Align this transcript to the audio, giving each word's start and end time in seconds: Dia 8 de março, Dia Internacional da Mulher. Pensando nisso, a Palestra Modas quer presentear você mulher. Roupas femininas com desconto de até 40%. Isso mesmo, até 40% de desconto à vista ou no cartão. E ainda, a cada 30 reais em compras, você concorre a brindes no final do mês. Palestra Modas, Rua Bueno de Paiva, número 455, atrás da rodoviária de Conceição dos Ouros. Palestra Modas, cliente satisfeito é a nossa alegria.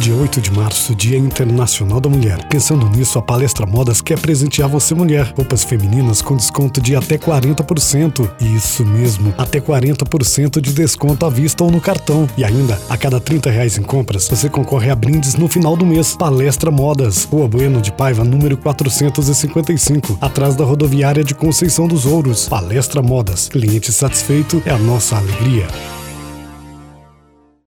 Dia 0.00 0.14
8 0.14 0.40
de 0.40 0.50
março, 0.52 0.94
Dia 0.94 1.18
Internacional 1.18 2.00
da 2.00 2.08
Mulher. 2.08 2.42
Pensando 2.48 2.88
nisso, 2.88 3.18
a 3.18 3.22
Palestra 3.22 3.66
Modas 3.66 4.00
quer 4.00 4.18
presentear 4.18 4.66
você 4.66 4.94
mulher. 4.94 5.34
Roupas 5.36 5.62
femininas 5.62 6.22
com 6.22 6.34
desconto 6.34 6.80
de 6.80 6.96
até 6.96 7.18
40%. 7.18 8.30
Isso 8.40 8.82
mesmo, 8.82 9.34
até 9.36 9.60
40% 9.60 10.58
de 10.58 10.72
desconto 10.72 11.26
à 11.26 11.28
vista 11.28 11.62
ou 11.62 11.70
no 11.70 11.82
cartão. 11.82 12.26
E 12.34 12.42
ainda, 12.42 12.80
a 12.88 12.96
cada 12.96 13.20
30 13.20 13.50
reais 13.50 13.76
em 13.76 13.82
compras, 13.82 14.26
você 14.26 14.48
concorre 14.48 14.88
a 14.88 14.96
brindes 14.96 15.34
no 15.34 15.48
final 15.48 15.76
do 15.76 15.84
mês. 15.84 16.16
Palestra 16.16 16.70
Modas, 16.70 17.24
Rua 17.24 17.46
Bueno 17.46 17.82
de 17.82 17.92
Paiva, 17.92 18.24
número 18.24 18.56
455, 18.56 20.16
atrás 20.18 20.56
da 20.56 20.64
rodoviária 20.64 21.22
de 21.22 21.34
Conceição 21.34 21.86
dos 21.86 22.06
Ouros. 22.06 22.48
Palestra 22.48 23.02
Modas, 23.02 23.50
cliente 23.50 23.92
satisfeito 23.92 24.62
é 24.64 24.70
a 24.70 24.78
nossa 24.78 25.18
alegria. 25.18 25.66